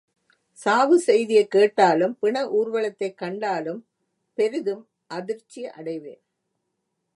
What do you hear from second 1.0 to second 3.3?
செய்தியைக் கேட்டாலும் பிண ஊர் வலத்தைக்